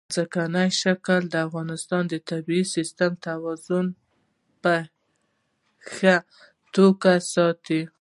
[0.13, 3.85] ځمکنی شکل د افغانستان د طبعي سیسټم توازن
[4.61, 4.75] په
[5.93, 6.15] ښه
[6.75, 7.81] توګه ساتي.